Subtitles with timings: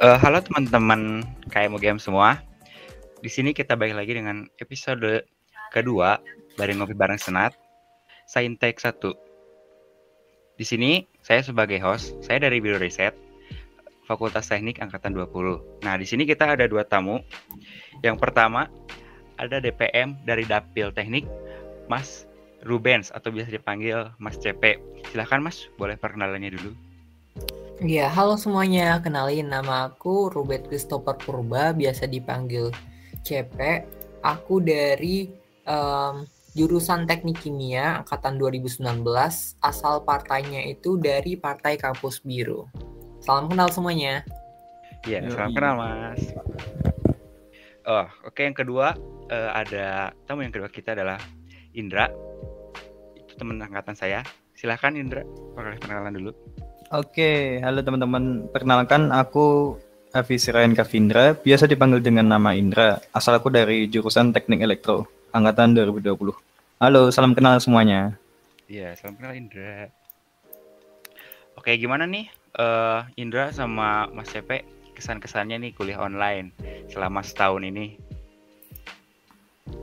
[0.00, 1.20] Uh, halo teman-teman
[1.52, 2.40] KMU Game semua.
[3.20, 5.28] Di sini kita balik lagi dengan episode
[5.76, 6.16] kedua
[6.56, 7.52] dari Ngopi Bareng Senat.
[8.24, 8.96] Saintek 1.
[10.56, 13.12] Di sini saya sebagai host, saya dari Biro Riset,
[14.08, 15.84] Fakultas Teknik Angkatan 20.
[15.84, 17.20] Nah, di sini kita ada dua tamu.
[18.00, 18.72] Yang pertama
[19.36, 21.28] ada DPM dari Dapil Teknik,
[21.92, 22.24] Mas
[22.64, 24.80] Rubens atau biasa dipanggil Mas CP.
[25.12, 26.72] Silahkan Mas, boleh perkenalannya dulu.
[27.80, 29.00] Iya, halo semuanya.
[29.00, 32.68] Kenalin nama aku Rubet Christopher Purba, biasa dipanggil
[33.24, 33.56] CP.
[34.20, 35.32] Aku dari
[35.64, 38.84] um, jurusan Teknik Kimia angkatan 2019.
[39.64, 42.68] Asal partainya itu dari Partai Kampus Biru.
[43.24, 44.28] Salam kenal semuanya.
[45.08, 46.20] Iya, salam kenal Mas.
[47.88, 48.92] Oh, oke okay, yang kedua
[49.32, 51.16] uh, ada tamu yang kedua kita adalah
[51.72, 52.12] Indra.
[53.16, 54.20] Itu teman angkatan saya.
[54.52, 55.24] Silahkan Indra,
[55.56, 56.36] perkenalan dulu.
[56.90, 58.50] Oke, halo teman-teman.
[58.50, 59.78] Perkenalkan aku
[60.10, 62.98] Hafiz Ryan Kavindra, biasa dipanggil dengan nama Indra.
[63.14, 66.34] Asal aku dari jurusan Teknik Elektro, angkatan 2020.
[66.82, 68.18] Halo, salam kenal semuanya.
[68.66, 69.86] Iya, salam kenal Indra.
[71.54, 72.26] Oke, gimana nih
[72.58, 74.66] uh, Indra sama Mas Cepe
[74.98, 76.50] kesan-kesannya nih kuliah online
[76.90, 78.02] selama setahun ini?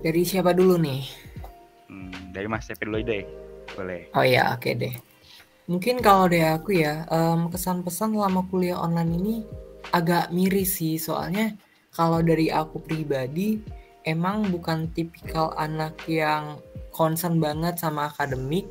[0.04, 1.08] Dari siapa dulu nih?
[1.88, 3.24] Hmm, dari Mas Cepe dulu deh,
[3.80, 4.12] boleh.
[4.12, 5.07] Oh iya, oke okay deh.
[5.68, 9.36] Mungkin kalau dari aku ya, um, kesan-pesan selama kuliah online ini
[9.92, 10.96] agak miris sih.
[10.96, 11.60] Soalnya
[11.92, 13.60] kalau dari aku pribadi,
[14.08, 16.64] emang bukan tipikal anak yang
[16.96, 18.64] concern banget sama akademik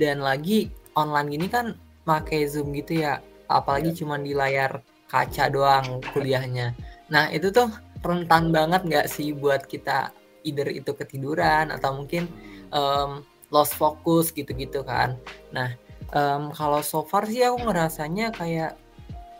[0.00, 1.76] dan lagi online gini kan
[2.08, 3.20] pakai Zoom gitu ya.
[3.52, 3.98] Apalagi yeah.
[4.00, 6.72] cuma di layar kaca doang kuliahnya.
[7.12, 7.68] Nah, itu tuh
[8.00, 10.16] rentan banget nggak sih buat kita
[10.48, 12.24] either itu ketiduran atau mungkin
[12.72, 13.20] um,
[13.52, 15.16] lost focus gitu-gitu kan.
[15.52, 15.76] Nah,
[16.12, 18.72] um, kalau so far sih aku ngerasanya kayak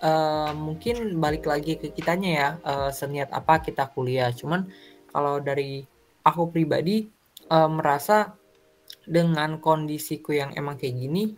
[0.03, 4.31] uh, mungkin balik lagi ke kitanya ya uh, seniat apa kita kuliah.
[4.33, 4.69] Cuman
[5.11, 5.85] kalau dari
[6.25, 7.09] aku pribadi
[7.49, 8.35] uh, merasa
[9.09, 11.33] dengan kondisiku yang emang kayak gini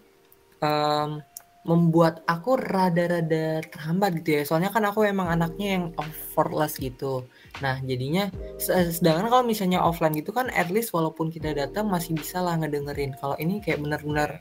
[0.58, 1.22] um,
[1.60, 4.42] membuat aku rada-rada terhambat gitu ya.
[4.48, 7.28] Soalnya kan aku emang anaknya yang effortless gitu.
[7.60, 12.40] Nah jadinya sedangkan kalau misalnya offline gitu kan at least walaupun kita datang masih bisa
[12.40, 13.12] lah ngedengerin.
[13.20, 14.40] Kalau ini kayak bener-bener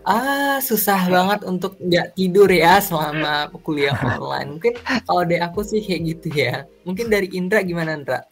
[0.00, 4.56] Ah, susah banget untuk nggak tidur ya selama kuliah online.
[4.56, 4.74] Mungkin
[5.04, 6.64] kalau dari aku sih kayak gitu ya.
[6.88, 8.24] Mungkin dari Indra gimana Indra?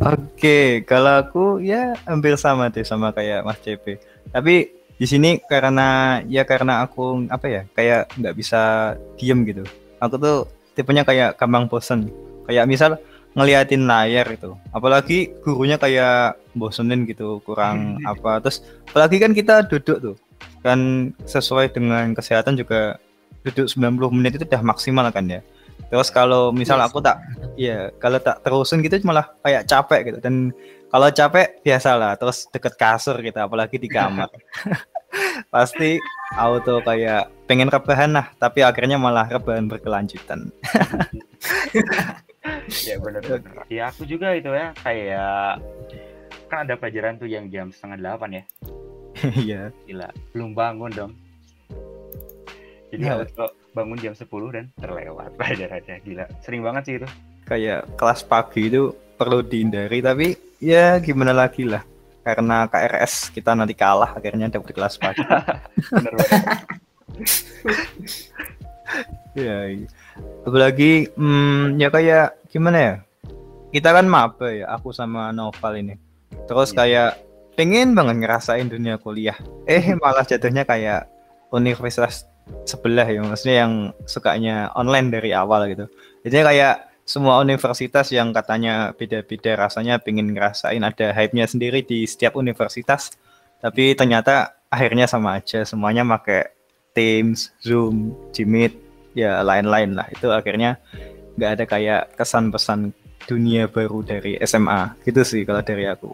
[0.00, 4.00] Oke, kalau aku ya hampir sama deh sama kayak Mas CP.
[4.32, 9.64] Tapi di sini karena ya karena aku apa ya kayak nggak bisa diem gitu.
[10.00, 12.08] Aku tuh tipenya kayak gampang bosen.
[12.48, 12.90] Kayak misal
[13.36, 14.56] ngeliatin layar itu.
[14.72, 18.40] Apalagi gurunya kayak bosenin gitu, kurang apa.
[18.40, 20.16] Terus apalagi kan kita duduk tuh
[20.64, 22.96] kan sesuai dengan kesehatan juga
[23.44, 25.44] duduk 90 menit itu udah maksimal kan ya.
[25.92, 26.88] Terus kalau misal yes.
[26.88, 27.20] aku tak
[27.60, 30.50] ya kalau tak terusin gitu malah kayak capek gitu dan
[30.88, 34.32] kalau capek biasalah terus deket kasur gitu apalagi di kamar.
[35.52, 36.00] Pasti
[36.34, 40.48] auto kayak pengen rebahan lah tapi akhirnya malah rebahan berkelanjutan.
[42.88, 43.68] ya benar benar.
[43.68, 45.60] Ya aku juga itu ya kayak
[46.48, 48.44] kan ada pelajaran tuh yang jam setengah delapan ya
[49.44, 49.72] Iya.
[49.88, 51.12] Gila, belum bangun dong.
[52.92, 53.18] Jadi ya.
[53.18, 53.30] harus
[53.74, 55.96] bangun jam 10 dan terlewat pelajarannya.
[56.04, 57.08] Gila, sering banget sih itu.
[57.44, 61.82] Kayak kelas pagi itu perlu dihindari, tapi ya gimana lagi lah.
[62.24, 65.20] Karena KRS kita nanti kalah akhirnya dapat kelas pagi.
[65.92, 66.14] Bener
[69.34, 69.86] ya, iya.
[70.46, 72.94] apalagi hmm, ya kayak gimana ya?
[73.74, 75.94] Kita kan maba ya, aku sama Noval ini.
[76.46, 76.76] Terus iya.
[76.78, 77.10] kayak
[77.54, 79.38] pengen banget ngerasain dunia kuliah.
[79.64, 81.06] Eh malah jatuhnya kayak
[81.54, 82.26] universitas
[82.68, 83.72] sebelah ya maksudnya yang
[84.04, 85.86] sukanya online dari awal gitu.
[86.26, 92.32] Jadi kayak semua universitas yang katanya beda-beda rasanya pengen ngerasain ada hype-nya sendiri di setiap
[92.32, 93.12] universitas
[93.60, 96.52] tapi ternyata akhirnya sama aja semuanya pakai
[96.94, 98.76] Teams, Zoom, Jimit
[99.18, 100.06] ya lain-lain lah.
[100.12, 100.78] Itu akhirnya
[101.34, 106.12] nggak ada kayak kesan pesan dunia baru dari SMA gitu sih kalau dari aku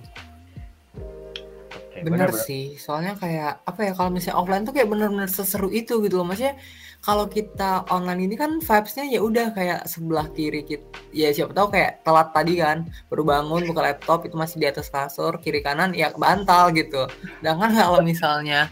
[2.03, 6.01] bener, bener sih soalnya kayak apa ya kalau misalnya offline tuh kayak bener-bener seseru itu
[6.05, 6.27] gitu loh.
[6.27, 6.57] Maksudnya
[7.01, 10.85] kalau kita online ini kan vibesnya ya udah kayak sebelah kiri kita
[11.17, 14.93] ya siapa tahu kayak telat tadi kan baru bangun buka laptop itu masih di atas
[14.93, 17.09] kasur kiri kanan ya bantal gitu.
[17.41, 18.69] Sedangkan kalau misalnya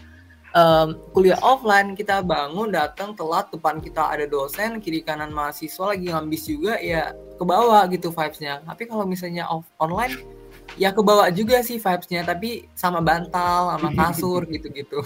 [0.53, 6.13] um, kuliah offline kita bangun datang telat depan kita ada dosen kiri kanan mahasiswa lagi
[6.13, 8.61] ngambis juga ya ke bawah gitu vibesnya.
[8.61, 10.38] Tapi kalau misalnya off online
[10.79, 15.03] ya kebawa juga sih vibesnya tapi sama bantal sama kasur gitu-gitu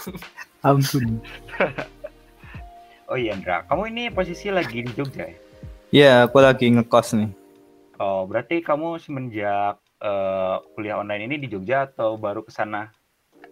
[0.61, 1.17] ampun
[3.11, 5.43] oh iya Indra kamu ini posisi lagi di Jogja ya
[5.93, 7.29] Iya, aku lagi ngekos nih.
[8.01, 12.89] Oh, berarti kamu semenjak uh, kuliah online ini di Jogja atau baru ke sana?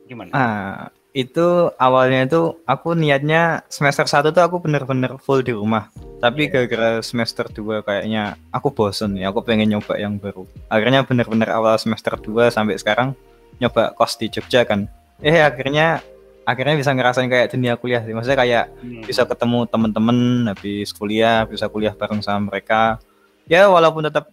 [0.09, 0.33] Gimana?
[0.33, 5.91] Ah, itu awalnya itu aku niatnya semester 1 tuh aku bener-bener full di rumah.
[6.23, 6.51] Tapi Iya.
[6.63, 10.47] gara-gara semester 2 kayaknya aku bosen ya, aku pengen nyoba yang baru.
[10.71, 13.11] Akhirnya bener-bener awal semester 2 sampai sekarang
[13.59, 14.87] nyoba kos di Jogja kan.
[15.19, 15.99] Eh akhirnya
[16.47, 18.15] akhirnya bisa ngerasain kayak dunia kuliah sih.
[18.15, 19.03] Maksudnya kayak Hmm.
[19.03, 20.17] bisa ketemu temen-temen
[20.47, 23.03] habis kuliah, bisa kuliah bareng sama mereka.
[23.51, 24.31] Ya walaupun tetap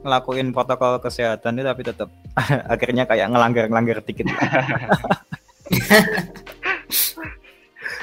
[0.00, 2.08] ngelakuin protokol kesehatan itu tapi tetap
[2.72, 4.24] akhirnya kayak ngelanggar-ngelanggar dikit.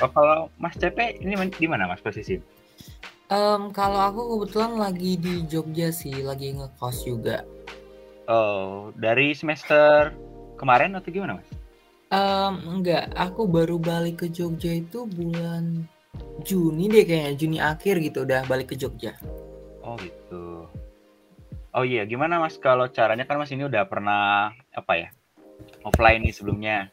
[0.01, 2.41] Oh, kalau Mas CP ini di mana Mas posisi?
[3.31, 7.45] Em, kalau aku kebetulan lagi di Jogja sih, lagi ngekos juga.
[8.25, 10.11] Oh, dari semester
[10.57, 11.49] kemarin atau gimana Mas?
[12.11, 15.85] Em, enggak, aku baru balik ke Jogja itu bulan
[16.43, 19.15] Juni deh kayaknya, Juni akhir gitu udah balik ke Jogja.
[19.85, 20.67] Oh gitu.
[21.71, 25.09] Oh iya, gimana Mas kalau caranya kan Mas ini udah pernah apa ya
[25.87, 26.91] offline nih sebelumnya.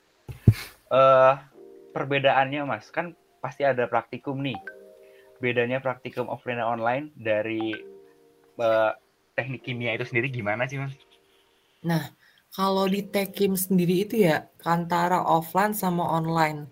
[0.89, 1.35] Eh
[1.93, 3.13] perbedaannya Mas kan
[3.45, 4.59] pasti ada praktikum nih.
[5.39, 7.75] Bedanya praktikum offline dan online dari
[8.59, 8.93] eh,
[9.39, 10.95] teknik kimia itu sendiri gimana sih Mas?
[11.87, 12.11] Nah,
[12.51, 16.67] kalau di Tekim sendiri itu ya antara offline sama online.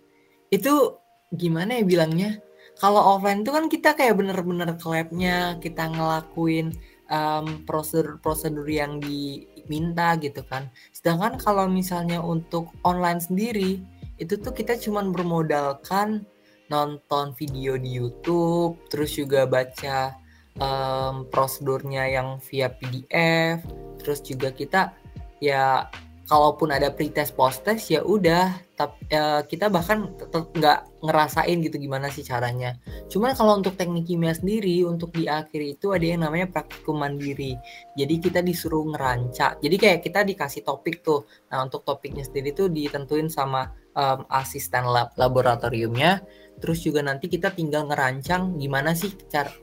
[0.50, 0.98] Itu
[1.30, 2.30] gimana ya bilangnya?
[2.76, 6.76] Kalau offline itu kan kita kayak bener-bener ke labnya, kita ngelakuin
[7.08, 10.68] em, prosedur-prosedur yang diminta gitu kan.
[10.92, 13.80] Sedangkan kalau misalnya untuk online sendiri,
[14.16, 16.24] itu tuh kita cuman bermodalkan
[16.72, 20.16] nonton video di YouTube, terus juga baca
[20.58, 23.62] em, prosedurnya yang via PDF,
[24.02, 24.96] terus juga kita
[25.38, 25.86] ya
[26.26, 28.98] kalaupun ada pretest post test ya udah tapi
[29.46, 32.76] kita bahkan tetap nggak ngerasain gitu gimana sih caranya.
[33.08, 37.56] Cuman kalau untuk teknik kimia sendiri untuk di akhir itu ada yang namanya praktikum mandiri.
[37.96, 41.24] Jadi kita disuruh ngerancak jadi kayak kita dikasih topik tuh.
[41.48, 46.20] Nah untuk topiknya sendiri tuh ditentuin sama em, asisten lab laboratoriumnya
[46.60, 49.12] terus juga nanti kita tinggal ngerancang gimana sih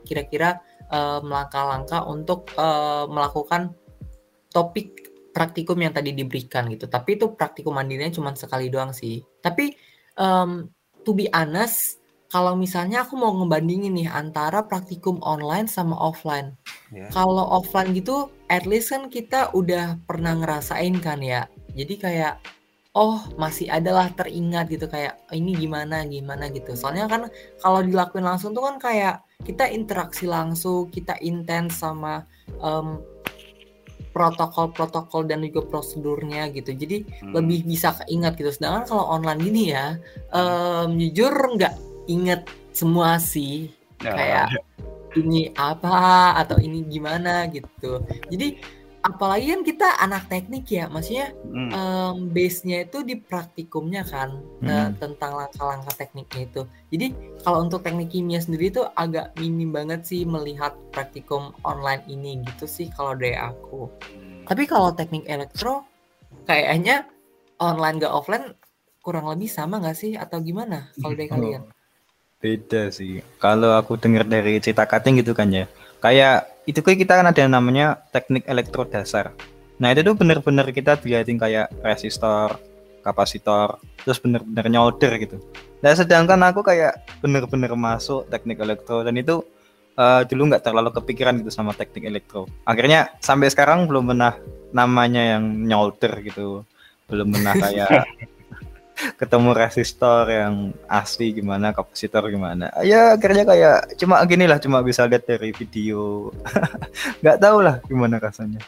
[0.02, 0.58] kira-kira
[0.90, 3.72] em, langkah-langkah untuk em, melakukan
[4.50, 5.04] topik
[5.34, 6.86] praktikum yang tadi diberikan gitu.
[6.86, 9.18] Tapi itu praktikum mandirinya cuma sekali doang sih.
[9.42, 9.74] Tapi
[10.14, 10.70] em,
[11.02, 11.98] to be honest,
[12.30, 16.54] kalau misalnya aku mau ngebandingin nih antara praktikum online sama offline.
[16.94, 17.10] Ya.
[17.10, 21.50] Kalau offline gitu, at least kan kita udah pernah ngerasain kan ya.
[21.74, 22.38] Jadi kayak
[22.94, 26.78] oh masih adalah teringat gitu kayak "Oh, ini gimana gimana gitu.
[26.78, 27.26] Soalnya kan
[27.58, 32.22] kalau dilakuin langsung tuh kan kayak kita interaksi langsung, kita intens sama
[32.62, 33.02] em,
[34.14, 36.70] protokol-protokol dan juga prosedurnya gitu.
[36.70, 37.34] Jadi Hmm.
[37.34, 38.54] lebih bisa keingat gitu.
[38.54, 39.98] Sedangkan kalau online gini ya,
[40.30, 41.74] em, jujur nggak
[42.06, 43.74] inget semua sih.
[43.98, 44.46] Ya, Kayak
[45.18, 48.02] ini apa atau ini gimana gitu.
[48.30, 48.58] Jadi
[49.04, 51.70] apalagi kan kita anak teknik ya, maksudnya hmm.
[51.70, 54.96] em, base-nya itu di praktikumnya kan eh, Hmm.
[54.96, 56.62] tentang langkah-langkah tekniknya itu.
[56.88, 57.06] Jadi
[57.44, 62.64] kalau untuk teknik kimia sendiri itu agak minim banget sih melihat praktikum online ini gitu
[62.64, 63.92] sih kalau dari aku.
[63.92, 64.48] Hmm.
[64.48, 65.84] Tapi kalau teknik elektro
[66.48, 67.04] kayaknya
[67.60, 68.56] online gak offline
[69.04, 71.62] kurang lebih sama nggak sih atau gimana kalau dari kalian?
[72.40, 73.20] Beda sih.
[73.36, 75.68] Kalau aku dengar dari cerita cutting gitu kan ya.
[76.00, 79.32] Kayak itu kita kan ada yang namanya teknik elektro dasar.
[79.80, 82.56] Nah itu tuh bener-bener kita dilihatin kayak resistor,
[83.04, 85.36] kapasitor, terus bener-bener nyolder gitu.
[85.84, 89.44] Nah sedangkan aku kayak bener-bener masuk teknik elektro dan itu
[89.98, 92.48] eh, dulu nggak terlalu kepikiran gitu sama teknik elektro.
[92.64, 94.34] Akhirnya sampai sekarang belum pernah
[94.72, 96.64] namanya yang nyolder gitu.
[97.04, 98.08] Belum pernah kayak
[99.18, 102.70] ketemu resistor yang asli gimana, kapasitor gimana.
[102.86, 106.30] Ya akhirnya kayak cuma gini lah, cuma bisa lihat dari video.
[107.22, 108.62] Nggak tahu lah gimana rasanya.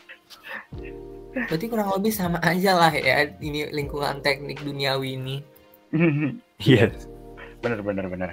[1.36, 5.36] Berarti kurang lebih sama aja lah ya ini lingkungan teknik duniawi ini.
[6.56, 6.88] Iya.
[7.60, 8.30] bener bener bener.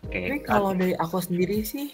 [0.00, 0.16] Oke.
[0.16, 1.92] Tapi kalau dari aku sendiri sih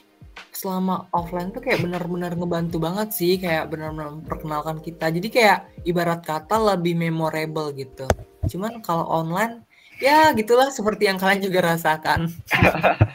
[0.54, 5.10] selama offline tuh kayak benar-benar ngebantu banget sih kayak benar-benar memperkenalkan kita.
[5.10, 8.06] Jadi kayak ibarat kata lebih memorable gitu.
[8.48, 9.64] Cuman kalau online
[10.00, 12.32] ya gitulah seperti yang kalian juga rasakan.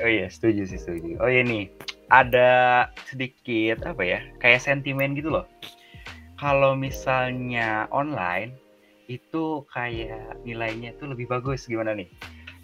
[0.00, 1.20] Oh iya, setuju sih, setuju.
[1.20, 1.68] Oh iya nih,
[2.08, 5.44] ada sedikit apa ya, kayak sentimen gitu loh.
[6.40, 8.56] Kalau misalnya online
[9.12, 12.08] itu kayak nilainya tuh lebih bagus gimana nih?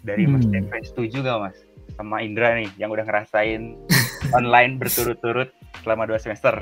[0.01, 0.65] Dari Mas Hmm.
[0.65, 1.57] TP setuju gak Mas?
[1.93, 3.77] Sama Indra nih yang udah ngerasain
[4.37, 5.53] online berturut-turut
[5.85, 6.57] selama dua semester.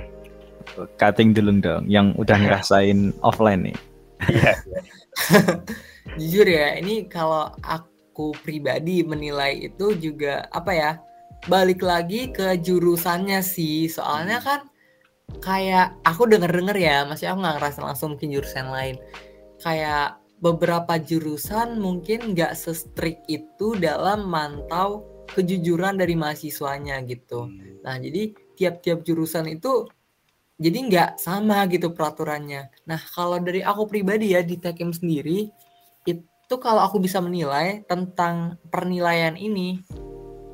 [0.97, 3.77] Cutting dulu dong, yang udah ngerasain offline nih.
[4.27, 4.53] Iya.
[6.19, 10.91] Jujur ya, ini kalau ak- aku pribadi menilai itu juga apa ya
[11.51, 14.47] balik lagi ke jurusannya sih soalnya Hmm.
[14.47, 14.59] kan
[15.43, 18.95] kayak aku denger denger ya masih aku nggak ngerasa langsung mungkin jurusan lain
[19.59, 25.03] kayak beberapa jurusan mungkin nggak se-strict itu dalam mantau
[25.35, 27.83] kejujuran dari mahasiswanya gitu Hmm.
[27.83, 29.91] Nah, jadi tiap-tiap jurusan itu
[30.55, 32.71] jadi nggak sama gitu peraturannya.
[32.87, 35.51] Nah, kalau dari aku pribadi ya di Tekim sendiri
[36.07, 39.83] itu kalau aku bisa menilai tentang pernilaian ini,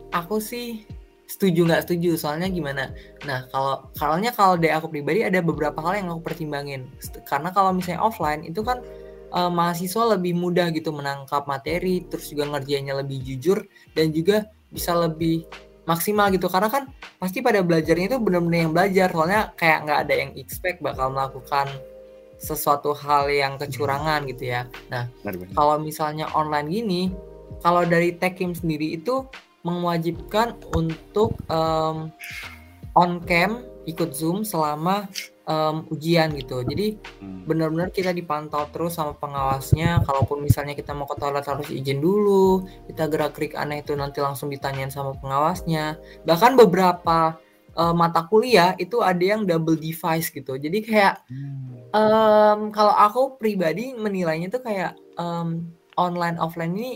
[0.10, 0.88] aku sih
[1.29, 2.17] setuju nggak setuju.
[2.17, 2.89] Soalnya gimana?
[3.29, 6.89] Nah, kalau kalaunya kalau dari aku pribadi ada beberapa hal yang aku pertimbangin.
[7.29, 8.81] Karena kalau misalnya offline itu kan
[9.38, 13.62] eh, mahasiswa lebih mudah gitu menangkap materi, terus juga ngerjainnya lebih jujur
[13.93, 15.46] dan juga bisa lebih
[15.85, 16.47] maksimal gitu.
[16.47, 19.07] Karena kan pasti pada belajarnya itu benar-benar yang belajar.
[19.13, 21.67] Soalnya kayak nggak ada yang expect bakal melakukan
[22.41, 24.65] sesuatu hal yang kecurangan gitu ya.
[24.89, 25.05] Nah
[25.53, 27.01] kalau misalnya online gini,
[27.61, 29.29] kalau dari Tekim sendiri itu
[29.61, 32.09] mewajibkan untuk em,
[32.97, 35.05] on cam ikut zoom selama
[35.51, 36.63] em, ujian gitu.
[36.63, 37.43] Jadi Hmm.
[37.43, 40.00] benar-benar kita dipantau terus sama pengawasnya.
[40.08, 44.24] Kalaupun misalnya kita mau ke toilet harus izin dulu, kita gerak gerik aneh itu nanti
[44.24, 46.00] langsung ditanyain sama pengawasnya.
[46.24, 47.36] Bahkan beberapa
[47.72, 50.55] eh, mata kuliah itu ada yang double device gitu.
[50.60, 51.24] Jadi kayak
[51.91, 56.93] em, kalau aku pribadi menilainya tuh kayak em, online offline ini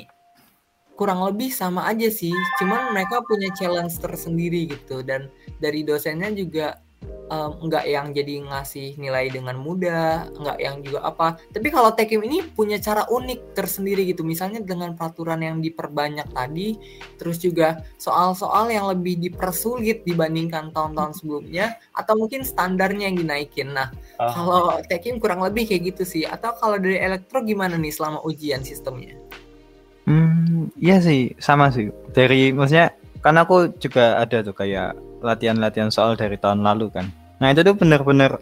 [0.95, 2.31] kurang lebih sama aja sih.
[2.59, 5.27] Cuman mereka punya challenge tersendiri gitu dan
[5.59, 11.27] dari dosennya juga em, nggak yang jadi ngasih nilai dengan mudah, nggak yang juga apa.
[11.51, 14.21] Tapi kalau Tekim ini punya cara unik tersendiri gitu.
[14.21, 16.77] Misalnya dengan peraturan yang diperbanyak tadi,
[17.17, 23.73] terus juga soal-soal yang lebih dipersulit dibandingkan tahun-tahun sebelumnya, atau mungkin standarnya yang dinaikin.
[23.73, 24.31] Nah, Oh.
[24.31, 26.23] kalau Tekim kurang lebih kayak gitu sih.
[26.23, 29.19] Atau kalau dari elektro gimana nih selama ujian sistemnya?
[30.05, 31.89] Hmm, iya sih, sama sih.
[32.13, 32.93] Dari maksudnya
[33.25, 34.93] kan aku juga ada tuh kayak
[35.25, 37.09] latihan-latihan soal dari tahun lalu kan.
[37.41, 38.37] Nah itu tuh bener-bener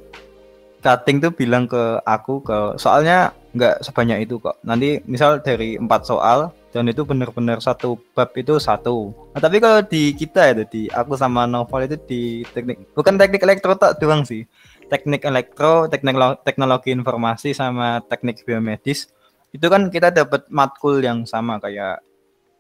[0.83, 4.59] cutting tuh bilang ke aku ke soalnya nggak sebanyak itu kok.
[4.67, 9.13] Nanti misal dari empat soal dan itu bener-bener satu bab itu satu.
[9.31, 12.21] Nah, tapi kalau di kita itu di aku sama Novel itu di
[12.51, 14.43] teknik bukan teknik elektro tak doang sih.
[14.91, 19.09] Teknik elektro, teknik teknologi informasi sama teknik biomedis
[19.53, 22.01] itu kan kita dapat matkul yang sama kayak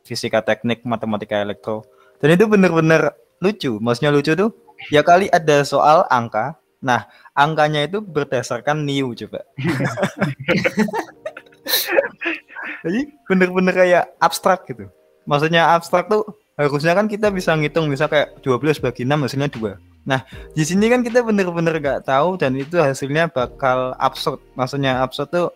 [0.05, 1.81] fisika teknik, matematika elektro.
[2.21, 3.79] Dan itu bener-bener lucu.
[3.81, 4.51] Maksudnya lucu tuh
[4.91, 6.59] ya kali ada soal angka.
[6.83, 9.47] Nah, angkanya itu berdasarkan new coba.
[12.83, 12.99] Jadi
[13.31, 14.91] bener-bener kayak abstrak gitu.
[15.23, 16.27] Maksudnya abstrak tuh
[16.59, 19.79] harusnya kan kita bisa ngitung misal kayak 12 bagi 6 hasilnya 2.
[20.03, 24.43] Nah, di sini kan kita bener-bener nggak tahu dan itu hasilnya bakal absurd.
[24.59, 25.47] Maksudnya absurd tuh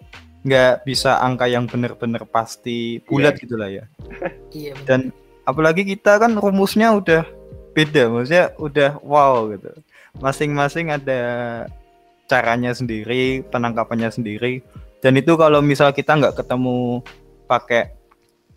[0.47, 3.83] nggak bisa angka yang bener-bener pasti bulat gitu lah ya.
[4.57, 4.79] Iya.
[4.87, 5.11] Dan
[5.43, 7.27] apalagi kita kan rumusnya udah
[7.77, 9.69] beda, maksudnya udah wow gitu.
[10.17, 11.21] Masing-masing ada
[12.25, 14.65] caranya sendiri, penangkapannya sendiri.
[15.05, 17.05] Dan itu kalau misal kita nggak ketemu
[17.45, 17.93] pakai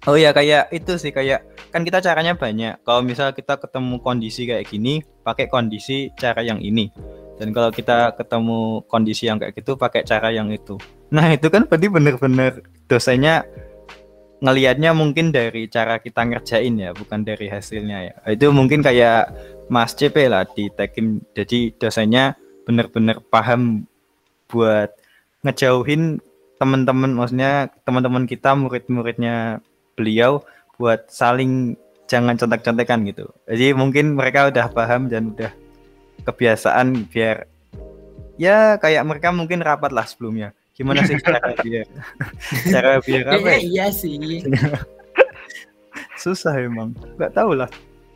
[0.08, 2.80] Oh ya kayak itu sih kayak kan kita caranya banyak.
[2.88, 6.88] Kalau misal kita ketemu kondisi kayak gini, pakai kondisi cara yang ini.
[7.36, 10.80] Dan kalau kita ketemu kondisi yang kayak gitu, pakai cara yang itu.
[11.12, 13.44] Nah itu kan berarti bener-bener dosennya
[14.40, 18.14] ngelihatnya mungkin dari cara kita ngerjain ya, bukan dari hasilnya ya.
[18.32, 19.32] Itu mungkin kayak
[19.68, 21.20] Mas CP lah di Tekim.
[21.36, 23.84] Jadi dosennya bener-bener paham
[24.48, 24.90] buat
[25.44, 26.18] ngejauhin
[26.60, 29.64] teman-teman, maksudnya teman-teman kita, murid-muridnya
[29.96, 30.44] beliau
[30.80, 31.76] buat saling
[32.08, 33.30] jangan contek-contekan gitu.
[33.46, 35.52] Jadi mungkin mereka udah paham dan udah
[36.24, 37.48] kebiasaan biar
[38.40, 40.56] ya kayak mereka mungkin rapat lah sebelumnya.
[40.74, 41.86] Gimana sih cara biar
[42.72, 43.48] cara biar apa?
[43.52, 43.58] Ya?
[43.60, 44.16] iya sih.
[46.22, 46.92] Susah emang.
[47.16, 47.68] Gak tahu lah.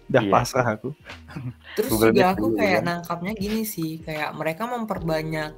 [0.04, 0.30] Udah Iya.
[0.30, 0.92] pasrah aku.
[1.76, 2.84] Terus Google juga aku dulu, kayak kan?
[3.00, 5.50] nangkapnya gini sih, kayak mereka memperbanyak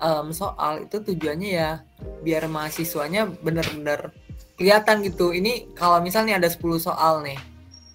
[0.00, 1.70] em, soal itu tujuannya ya
[2.24, 4.08] biar mahasiswanya bener-bener
[4.56, 5.36] kelihatan gitu.
[5.36, 7.36] Ini kalau misalnya ada 10 soal nih.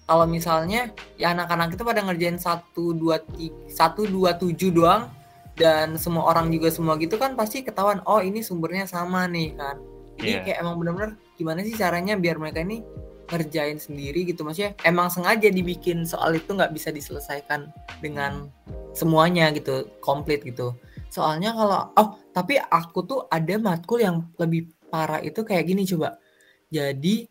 [0.06, 2.62] Kalau misalnya ya anak-anak itu pada ngerjain 1
[2.94, 5.10] 2 3 1 2 7 doang
[5.56, 9.76] dan semua orang juga semua gitu kan pasti ketahuan oh ini sumbernya sama nih kan.
[10.16, 10.40] Jadi Iya.
[10.44, 12.80] kayak emang bener-bener gimana sih caranya biar mereka ini
[13.28, 14.44] ngerjain sendiri gitu?
[14.44, 18.48] Maksudnya emang sengaja dibikin soal itu nggak bisa diselesaikan dengan
[18.96, 20.76] semuanya gitu komplit gitu.
[21.12, 26.20] Soalnya kalau oh tapi aku tuh ada matkul yang lebih parah itu kayak gini coba.
[26.68, 27.28] Jadi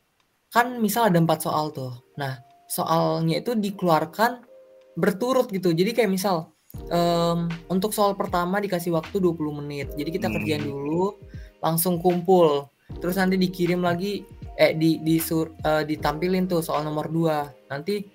[0.49, 1.93] kan misal ada empat soal tuh.
[2.17, 4.45] Nah soalnya itu dikeluarkan
[4.97, 5.73] berturut gitu.
[5.73, 6.54] Jadi kayak misal
[6.89, 9.87] em, untuk soal pertama dikasih waktu 20 menit.
[9.95, 10.71] Jadi kita kerjain Hmm.
[10.71, 11.17] dulu
[11.63, 12.69] langsung kumpul.
[13.01, 14.21] Terus nanti dikirim lagi
[14.55, 18.07] eh di di sur, uh, ditampilin tuh soal nomor 2 nanti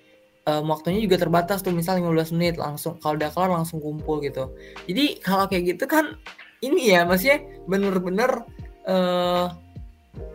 [0.49, 4.49] um, waktunya juga terbatas tuh misal 15 menit langsung kalau udah kelar langsung kumpul gitu.
[4.89, 6.17] Jadi kalau kayak gitu kan
[6.65, 8.45] ini ya maksudnya bener-bener
[8.89, 9.53] uh,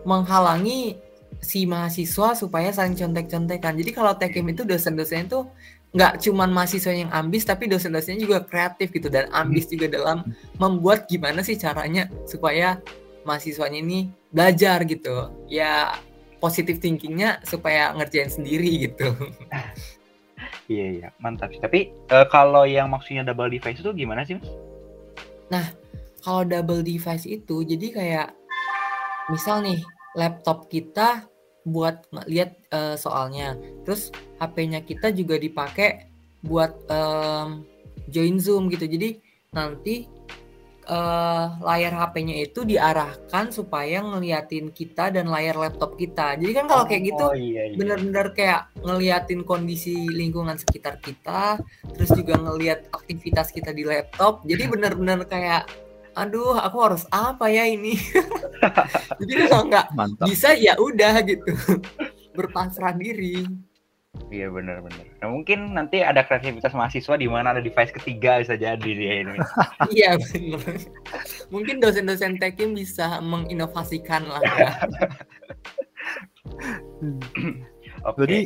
[0.07, 0.99] menghalangi
[1.43, 3.77] si mahasiswa supaya saling contek-contekan.
[3.77, 5.47] Jadi kalau tekim itu dosen-dosen itu
[5.97, 10.29] nggak cuman mahasiswa yang ambis tapi dosen-dosennya juga kreatif gitu dan ambis juga dalam
[10.61, 12.77] membuat gimana sih caranya supaya
[13.25, 15.33] mahasiswanya ini belajar gitu.
[15.49, 15.97] Ya
[16.37, 19.09] positif thinkingnya supaya ngerjain sendiri gitu.
[20.67, 21.09] Iya iya.
[21.23, 21.63] Mantap sih.
[21.63, 24.51] Tapi uh, kalau yang maksudnya double device itu gimana sih mas?
[25.47, 25.63] Nah
[26.27, 28.29] kalau double device itu jadi kayak
[29.31, 29.79] misal nih
[30.19, 31.23] laptop kita
[31.67, 36.07] buat lihat uh, soalnya terus HP-nya kita juga dipakai
[36.47, 37.67] buat um,
[38.07, 39.19] join Zoom gitu jadi
[39.51, 40.07] nanti
[40.87, 46.39] uh, layar HP-nya itu diarahkan supaya ngeliatin kita dan layar laptop kita.
[46.39, 47.77] Jadi kan kalau oh, kayak gitu oh, iya, iya.
[47.77, 51.61] bener-bener kayak ngeliatin kondisi lingkungan sekitar kita,
[51.95, 54.47] terus juga ngeliat aktivitas kita di laptop.
[54.47, 55.67] Jadi bener-bener kayak
[56.17, 58.01] aduh aku harus apa ya ini.
[59.21, 59.87] Jadi kalau nggak
[60.25, 61.53] bisa ya udah gitu.
[62.33, 63.45] Berpasrah diri.
[64.33, 65.07] Iya benar-benar.
[65.23, 69.37] Nah, mungkin nanti ada kreativitas mahasiswa di mana ada device ketiga bisa jadi dia ini.
[69.97, 70.65] iya benar.
[71.53, 74.71] Mungkin dosen-dosen tekim bisa menginovasikan lah ya.
[78.09, 78.21] okay.
[78.25, 78.39] Jadi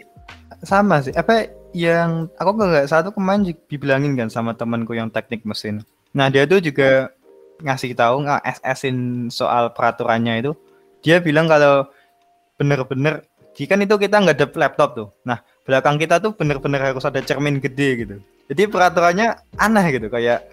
[0.67, 1.15] sama sih.
[1.15, 5.87] Apa yang aku nggak satu kemarin dibilangin kan sama temanku yang teknik mesin.
[6.13, 7.15] Nah dia tuh juga
[7.63, 10.53] ngasih tahu nggak SS-in soal peraturannya itu.
[11.01, 11.89] Dia bilang kalau
[12.61, 13.25] bener-bener
[13.61, 15.09] kan itu kita nggak ada laptop tuh.
[15.29, 18.17] Nah belakang kita tuh bener-bener harus ada cermin gede gitu.
[18.51, 20.49] Jadi peraturannya aneh gitu kayak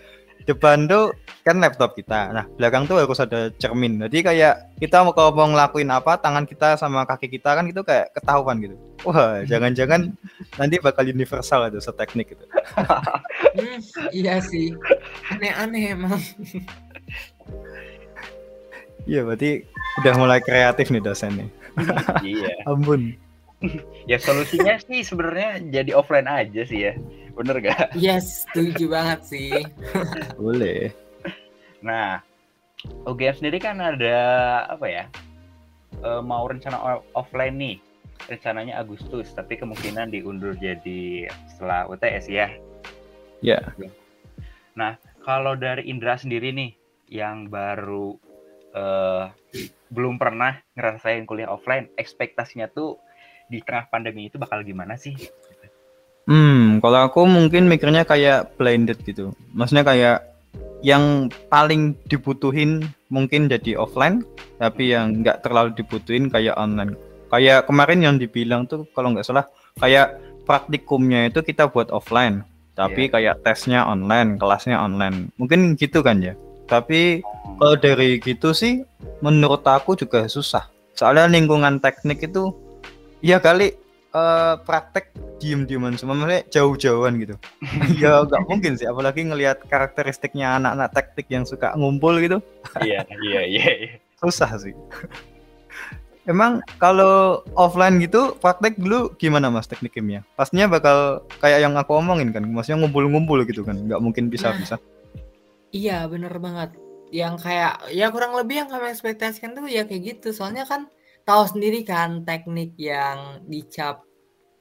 [0.47, 1.11] depan tuh
[1.43, 2.31] kan laptop kita.
[2.31, 3.99] Nah, belakang tuh harus ada cermin.
[4.07, 7.83] Jadi kayak kita mau kalau mau ngelakuin apa, tangan kita sama kaki kita kan itu
[7.83, 8.75] kayak ketahuan gitu.
[9.03, 10.15] Wah, jangan-jangan
[10.55, 12.47] nanti bakal universal itu seteknik gitu.
[13.59, 13.79] hmm,
[14.15, 14.71] iya sih.
[15.35, 16.15] Aneh-aneh emang.
[19.07, 19.63] Iya, berarti
[20.03, 21.47] udah mulai kreatif nih dosennya.
[22.21, 22.51] iya.
[22.69, 23.15] Ampun
[24.05, 26.93] ya solusinya sih sebenarnya jadi offline aja sih ya
[27.37, 27.93] bener gak?
[27.93, 29.53] Yes, setuju banget sih.
[30.41, 30.89] Boleh.
[31.85, 32.25] Nah,
[33.05, 34.17] UGM sendiri kan ada
[34.65, 35.05] apa ya?
[36.01, 37.75] E, mau rencana offline nih,
[38.25, 42.49] rencananya Agustus, tapi kemungkinan diundur jadi setelah UTS ya.
[43.45, 43.61] Ya.
[43.77, 43.93] Yeah.
[44.73, 46.73] Nah, kalau dari Indra sendiri nih,
[47.13, 48.17] yang baru
[48.75, 49.31] uh,
[49.91, 52.99] belum pernah ngerasain kuliah offline, ekspektasinya tuh
[53.47, 55.15] di tengah pandemi itu bakal gimana sih?
[56.27, 59.31] Hmm, kalau aku mungkin mikirnya kayak blended gitu.
[59.55, 60.17] Maksudnya kayak
[60.83, 64.27] yang paling dibutuhin mungkin jadi offline,
[64.59, 66.99] tapi yang nggak terlalu dibutuhin kayak online.
[67.31, 69.47] Kayak kemarin yang dibilang tuh kalau nggak salah
[69.79, 72.43] kayak praktikumnya itu kita buat offline,
[72.75, 73.11] tapi yeah.
[73.11, 75.31] kayak tesnya online, kelasnya online.
[75.39, 76.35] Mungkin gitu kan ya.
[76.67, 77.23] Tapi.
[77.57, 78.85] Kalau dari gitu sih
[79.25, 80.69] menurut aku juga susah.
[80.97, 82.53] Soalnya lingkungan teknik itu
[83.17, 83.73] Iya kali
[84.13, 85.09] uh, praktek
[85.41, 87.35] diem-dieman semua maksudnya jauh-jauhan gitu.
[88.01, 92.37] ya nggak mungkin sih apalagi ngelihat karakteristiknya anak-anak teknik yang suka ngumpul gitu.
[92.81, 93.97] iya, iya, iya, iya.
[94.21, 94.73] Susah sih.
[96.27, 100.21] Emang kalau offline gitu praktek dulu gimana mas teknik kimia?
[100.35, 104.75] Pastinya bakal kayak yang aku omongin kan, maksudnya ngumpul-ngumpul gitu kan, nggak mungkin bisa-bisa.
[104.75, 104.83] Nah,
[105.71, 106.75] iya bener banget.
[107.11, 110.35] Yang kayak ya kurang lebih yang kami ekspektasikan tuh ya kayak gitu.
[110.35, 110.91] Soalnya kan
[111.27, 114.03] tahu sendiri kan teknik yang dicap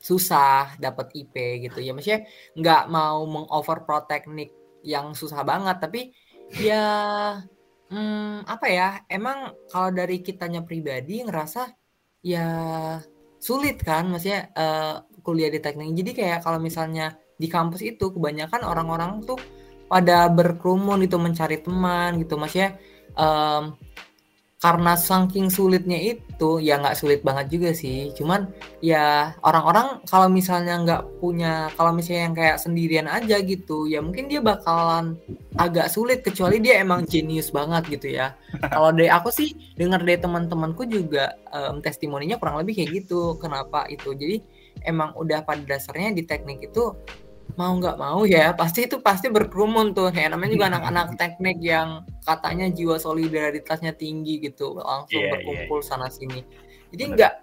[0.03, 1.35] susah dapat IP
[1.67, 1.79] gitu.
[1.83, 4.55] Ya maksudnya nggak mau mengoverpro teknik
[4.87, 5.77] yang susah banget.
[5.83, 6.01] Tapi
[6.63, 6.85] ya
[7.91, 11.75] hmm, apa ya emang kalau dari kitanya pribadi ngerasa
[12.23, 12.47] ya
[13.43, 14.11] sulit kan.
[14.11, 15.91] Maksudnya uh, kuliah di teknik.
[15.95, 19.37] Jadi kayak kalau misalnya di kampus itu kebanyakan orang-orang tuh
[19.87, 22.35] pada berkerumun gitu mencari teman gitu.
[22.39, 22.79] Maksudnya
[23.15, 23.75] um,
[24.57, 28.11] karena saking sulitnya itu ya nggak sulit banget juga sih.
[28.17, 28.49] Cuman
[28.81, 34.33] ya orang-orang kalau misalnya nggak punya kalau misalnya yang kayak sendirian aja gitu ya mungkin
[34.33, 35.21] dia bakalan
[35.61, 36.25] agak sulit.
[36.25, 38.33] Kecuali dia emang jenius banget gitu ya.
[38.73, 43.37] Kalau dari aku sih dengar dari teman-temanku juga um, testimoninya kurang lebih kayak gitu.
[43.37, 44.17] Kenapa itu?
[44.17, 44.41] Jadi
[44.83, 46.97] emang udah pada dasarnya di teknik itu
[47.55, 50.11] mau nggak mau ya pasti itu pasti berkerumun tuh.
[50.11, 55.79] Ya namanya juga anak-anak teknik yang katanya jiwa solidaritasnya tinggi gitu langsung yeah, iya, berkumpul
[55.81, 56.43] yeah, sana sini.
[56.91, 57.35] Jadi nggak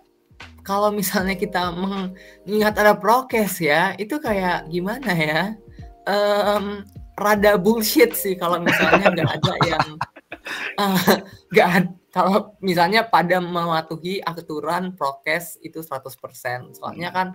[0.68, 5.42] kalau misalnya kita mengingat ada prokes ya itu kayak gimana ya?
[6.04, 6.84] Um,
[7.16, 9.88] rada bullshit sih kalau misalnya nggak ada yang
[10.82, 11.16] uh,
[11.54, 11.68] nggak
[12.14, 16.78] kalau misalnya pada mematuhi aturan prokes itu 100%.
[16.78, 17.18] Soalnya Hmm.
[17.18, 17.28] kan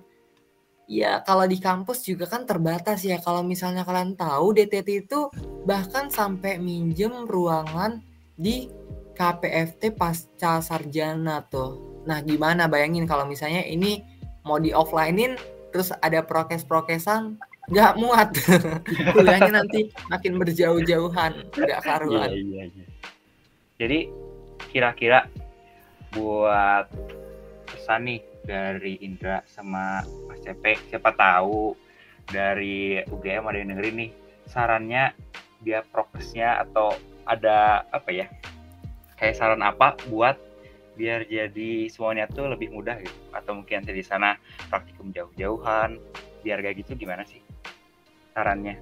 [0.88, 3.20] ya kalau di kampus juga kan terbatas ya.
[3.20, 5.28] Kalau misalnya kalian tahu DTT itu
[5.68, 8.00] bahkan sampai minjem ruangan
[8.34, 8.72] di
[9.14, 12.02] KPFT pasca sarjana tuh.
[12.08, 14.00] Nah, gimana bayangin kalau misalnya ini
[14.48, 15.36] mau di offlinein
[15.68, 17.36] terus ada prokes-prokesan
[17.68, 18.32] nggak muat.
[19.14, 22.32] Kuliahnya nanti makin berjauh-jauhan, nggak karuan.
[22.32, 22.86] Iya, iya, iya.
[23.76, 23.98] Jadi
[24.72, 25.28] kira-kira
[26.16, 26.88] buat
[27.68, 31.76] pesan nih dari Indra sama Mas CP, siapa tahu
[32.24, 34.10] dari UGM ada yang dengerin nih
[34.48, 35.12] sarannya
[35.60, 36.96] dia prokesnya atau
[37.28, 38.26] ada apa ya
[39.20, 40.40] kayak saran apa buat
[40.96, 44.34] biar jadi semuanya tuh lebih mudah gitu atau mungkin nanti di sana
[44.72, 46.00] praktikum jauh-jauhan
[46.40, 47.44] biar kayak gitu gimana sih
[48.32, 48.80] sarannya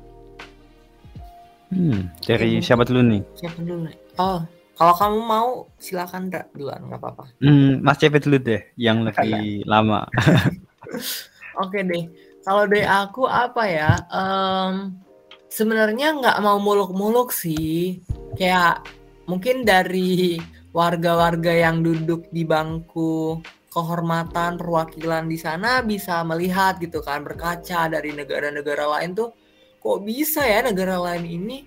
[1.66, 3.22] Hmm, dari siapa dulu nih?
[3.34, 3.96] Siapa dulu nih?
[4.22, 4.38] Oh,
[4.76, 5.48] kalau kamu mau
[5.80, 7.24] silakan Dra, duluan nggak apa-apa.
[7.40, 10.04] Hmm, Mas CP dulu deh, yang lebih lama.
[11.64, 12.12] Oke deh.
[12.44, 13.96] Kalau dari aku apa ya?
[14.12, 15.00] Em,
[15.48, 18.04] sebenarnya nggak mau muluk-muluk sih.
[18.36, 18.84] Kayak
[19.24, 20.36] mungkin dari
[20.76, 23.40] warga-warga yang duduk di bangku
[23.72, 29.32] kehormatan perwakilan di sana bisa melihat gitu kan berkaca dari negara-negara lain tuh
[29.80, 31.58] kok bisa ya negara lain ini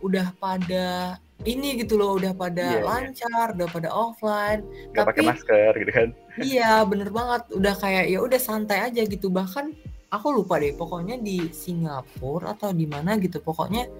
[0.00, 2.86] udah pada ini gitu loh udah pada Iya, iya.
[2.86, 7.50] lancar udah pada offline pakai Tapi- masker gitu kan Iya, bener banget.
[7.50, 9.26] Udah kayak ya udah santai aja gitu.
[9.26, 9.74] Bahkan
[10.06, 13.42] aku lupa deh, pokoknya di Singapura atau di mana gitu.
[13.42, 13.90] Pokoknya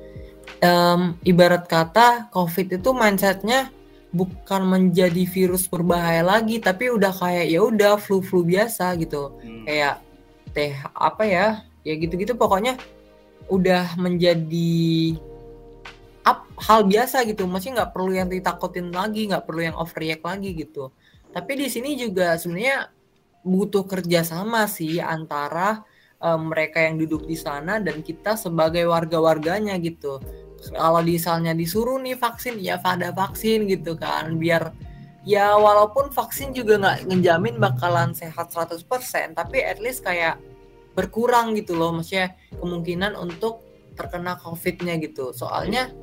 [0.62, 3.74] em, ibarat kata COVID itu mindsetnya
[4.14, 9.35] bukan menjadi virus berbahaya lagi, tapi udah kayak ya udah flu-flu biasa gitu.
[9.42, 9.66] Hmm.
[9.66, 9.94] Kayak
[10.55, 11.46] teh apa ya?
[11.83, 12.38] Ya gitu-gitu.
[12.38, 12.79] Pokoknya
[13.51, 15.18] udah menjadi
[16.58, 17.46] hal biasa gitu.
[17.46, 20.90] Maksudnya nggak perlu yang ditakutin lagi, nggak perlu yang overreact lagi gitu.
[21.30, 22.90] Tapi di sini juga sebenarnya
[23.46, 25.86] butuh kerjasama sih antara
[26.18, 30.18] eh, mereka yang duduk di sana dan kita sebagai warga-warganya gitu.
[30.74, 34.74] Kalau misalnya disuruh nih vaksin, ya pada vaksin gitu kan, biar
[35.22, 38.82] ya walaupun vaksin juga nggak ngejamin bakalan sehat 100%,
[39.38, 40.42] tapi at least kayak
[40.98, 43.62] berkurang gitu loh, maksudnya kemungkinan untuk
[43.94, 45.30] terkena COVID-nya gitu.
[45.30, 45.94] Soalnya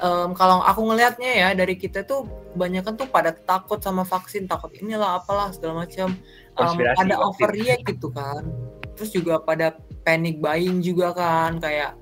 [0.00, 4.70] em, kalau aku ngelihatnya ya dari kita tuh kebanyakan tuh pada takut sama vaksin, takut
[4.78, 6.14] inilah apalah segala macam.
[6.54, 8.46] Konspirasi ada overreact gitu kan.
[8.94, 9.74] Terus juga pada
[10.06, 11.98] panic buying juga kan, kayak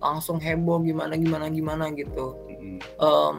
[0.00, 2.36] langsung heboh gimana gimana gimana gitu.
[3.00, 3.34] Em,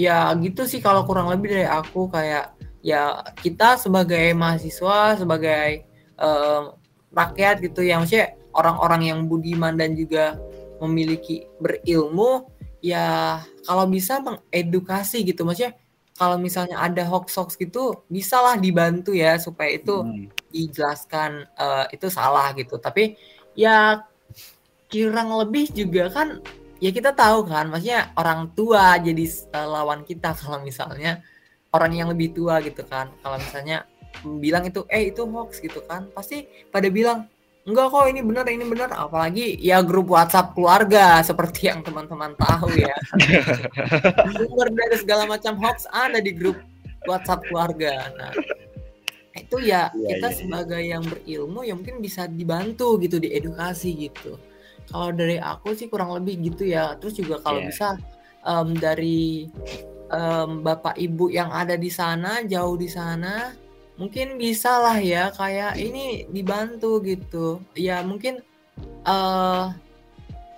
[0.00, 5.84] ya gitu sih kalau kurang lebih dari aku kayak ya kita sebagai mahasiswa, sebagai
[6.16, 6.62] em,
[7.12, 10.38] rakyat gitu yang maksudnya orang-orang yang budiman dan juga
[10.80, 12.48] memiliki berilmu
[12.80, 15.44] ya kalau bisa mengedukasi gitu.
[15.44, 15.76] Maksudnya
[16.20, 20.28] kalau misalnya ada hoax-hoax gitu bisalah dibantu ya supaya itu Hmm.
[20.52, 22.76] dijelaskan eh, itu salah gitu.
[22.76, 23.16] Tapi
[23.56, 24.04] ya
[24.90, 26.42] kurang lebih juga kan
[26.82, 31.22] ya kita tahu kan maksudnya orang tua jadi eh, lawan kita kalau misalnya
[31.72, 33.08] orang yang lebih tua gitu kan.
[33.22, 33.86] Kalau misalnya
[34.42, 36.10] bilang itu eh itu hoax gitu kan.
[36.12, 37.30] Pasti pada bilang
[37.68, 38.90] enggak kok ini benar ini benar.
[38.96, 42.94] Apalagi ya grup WhatsApp keluarga seperti yang teman-teman tahu ya.
[44.36, 46.56] Sumber dari segala macam hoax ada di grup
[47.08, 48.10] WhatsApp keluarga.
[48.16, 48.32] Nah
[49.36, 50.36] itu ya Iya, kita iya.
[50.36, 54.36] sebagai yang berilmu ya mungkin bisa dibantu gitu diedukasi gitu.
[54.90, 56.98] Kalau dari aku sih kurang lebih gitu ya.
[56.98, 57.68] Terus juga kalau Iya.
[57.70, 57.88] bisa
[58.42, 59.46] em, dari
[60.10, 63.54] em, bapak ibu yang ada di sana jauh di sana
[64.00, 67.60] mungkin bisa lah ya kayak ini dibantu gitu.
[67.76, 68.40] Ya mungkin
[69.04, 69.66] eh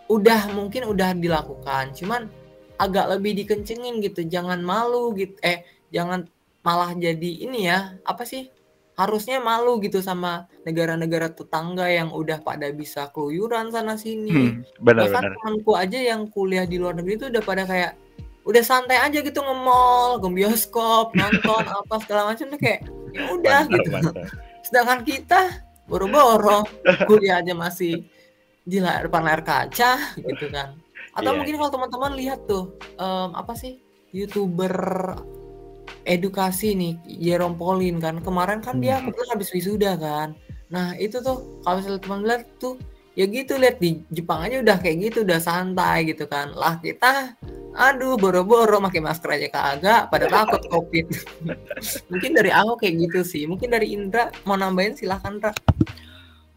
[0.06, 1.90] udah mungkin udah dilakukan.
[1.98, 2.30] Cuman
[2.78, 4.22] agak lebih dikencengin gitu.
[4.22, 6.30] Jangan malu gitu eh jangan
[6.62, 8.46] malah jadi ini ya apa sih?
[8.94, 14.30] Harusnya malu gitu sama negara-negara tetangga yang udah pada bisa keluyuran sana sini.
[14.30, 15.34] Hmm, benar bahkan benar.
[15.34, 17.98] temanku aja yang kuliah di luar negeri itu udah pada kayak
[18.42, 23.60] udah santai aja gitu nge-mall, ke bioskop, nonton apa segala macam tuh kayak ya udah
[23.64, 23.88] Mantap, gitu.
[23.90, 24.14] mantap.
[24.66, 25.40] Sedangkan kita
[25.84, 26.64] boro-boro
[27.08, 28.06] kuliah aja masih
[28.62, 30.78] di layar depan layar kaca gitu kan.
[31.12, 31.38] Atau Iya.
[31.38, 33.76] mungkin kalau teman-teman lihat tuh em, apa sih
[34.10, 34.72] youtuber
[36.04, 39.08] edukasi nih Jerome Pauline kan kemarin kan dia Hmm.
[39.08, 40.34] kebetulan habis wisuda kan.
[40.68, 42.74] Nah itu tuh kalau misalnya teman lihat tuh
[43.12, 46.52] ya gitu lihat di Jepang aja udah kayak gitu udah santai gitu kan.
[46.56, 47.36] Lah kita
[47.72, 51.06] aduh boro-boro pakai masker aja kagak pada takut covid.
[52.12, 53.44] Mungkin dari aku kayak gitu sih.
[53.44, 55.52] Mungkin dari Indra mau nambahin silahkan Indra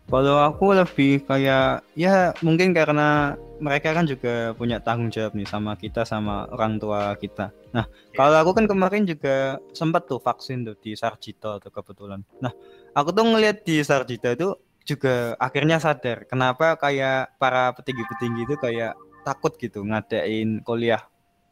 [0.06, 5.74] Kalau aku lebih kayak ya mungkin karena mereka kan juga punya tanggung jawab nih sama
[5.80, 7.50] kita sama orang tua kita.
[7.74, 12.22] Nah, kalau aku kan kemarin juga sempat tuh vaksin tuh di Sarjito tuh kebetulan.
[12.38, 12.54] Nah,
[12.94, 14.48] aku tuh ngeliat di Sarjito itu
[14.86, 18.94] juga akhirnya sadar kenapa kayak para petinggi-petinggi itu kayak
[19.26, 21.02] takut gitu ngadain kuliah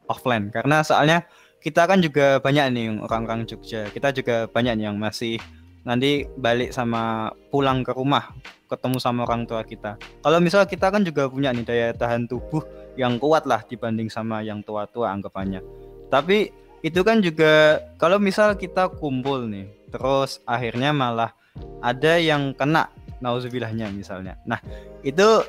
[0.06, 1.26] offline karena soalnya
[1.64, 3.88] kita kan juga banyak nih orang-orang Jogja.
[3.88, 5.40] Kita juga banyak yang masih
[5.88, 8.36] nanti balik sama pulang ke rumah
[8.68, 9.96] ketemu sama orang tua kita.
[10.20, 12.60] Kalau misal kita kan juga punya nih daya tahan tubuh
[13.00, 15.64] yang kuat lah dibanding sama yang tua-tua anggapannya.
[16.12, 16.52] Tapi
[16.84, 21.32] itu kan juga kalau misal kita kumpul nih, terus akhirnya malah
[21.80, 24.38] ada yang kena nauzubillahnya misalnya.
[24.46, 24.58] Nah,
[25.06, 25.44] itu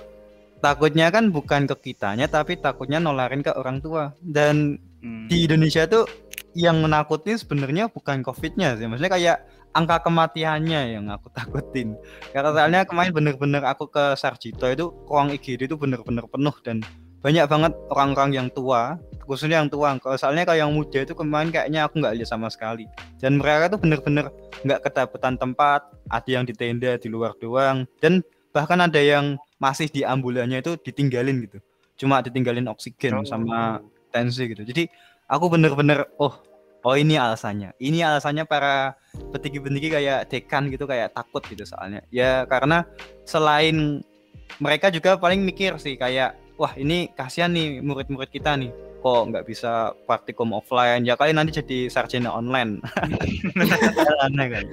[0.60, 4.14] takutnya kan bukan ke kitanya tapi takutnya nolarin ke orang tua.
[4.22, 5.30] Dan hmm.
[5.30, 6.06] di Indonesia tuh
[6.56, 8.88] yang menakuti sebenarnya bukan COVID-nya sih.
[8.88, 9.38] Maksudnya kayak
[9.76, 12.00] angka kematiannya yang aku takutin.
[12.32, 16.82] Karena soalnya kemarin bener-bener aku ke Sarjito itu ruang IGD itu bener-bener penuh dan
[17.20, 19.98] banyak banget orang-orang yang tua, khususnya yang tua.
[20.00, 22.86] Kalau soalnya kalau yang muda itu kemarin kayaknya aku nggak lihat sama sekali.
[23.20, 24.30] Dan mereka tuh bener-bener
[24.64, 28.24] nggak kedapetan tempat, ada yang di tenda di luar doang, dan
[28.56, 31.58] bahkan ada yang masih di ambulannya itu ditinggalin gitu.
[32.00, 33.28] Cuma ditinggalin oksigen oh.
[33.28, 33.84] sama
[34.14, 34.64] tensi gitu.
[34.64, 34.88] Jadi
[35.28, 36.38] aku bener-bener oh
[36.86, 38.94] oh ini alasannya ini alasannya para
[39.34, 42.86] petinggi-petinggi kayak dekan gitu kayak takut gitu soalnya ya karena
[43.26, 44.06] selain
[44.62, 48.70] mereka juga paling mikir sih kayak wah ini kasihan nih murid-murid kita nih
[49.06, 51.06] kok nggak bisa praktikum offline.
[51.06, 52.82] Ya kali nanti jadi sarjana online.
[54.26, 54.66] Aneh kan?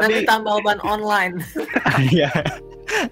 [0.00, 1.36] Nanti tambah ban online.
[2.10, 2.32] Iya.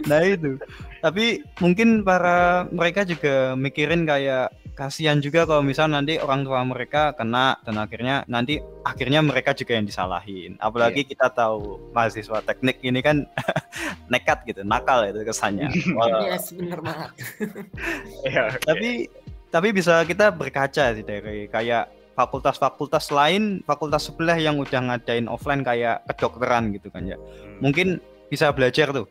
[0.09, 0.57] Nah itu.
[1.05, 7.13] Tapi mungkin para mereka juga mikirin kayak kasihan juga kalau misal nanti orang tua mereka
[7.13, 10.57] kena dan akhirnya nanti akhirnya mereka juga yang disalahin.
[10.57, 11.11] Apalagi yeah.
[11.13, 13.29] kita tahu mahasiswa teknik ini kan
[14.13, 15.69] nekat gitu nakal itu kesannya.
[15.69, 17.11] Iya yes, bener banget.
[18.25, 18.65] Yeah, okay.
[18.65, 18.91] tapi
[19.53, 25.61] tapi bisa kita berkaca sih dari kayak fakultas-fakultas lain fakultas sebelah yang udah ngadain offline
[25.61, 27.21] kayak kedokteran gitu kan ya.
[27.21, 27.61] Hmm.
[27.61, 28.01] mungkin
[28.33, 29.05] bisa belajar tuh.